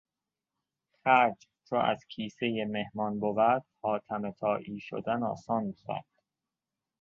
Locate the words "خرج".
1.03-1.45